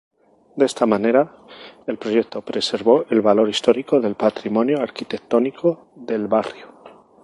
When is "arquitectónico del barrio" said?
4.81-6.73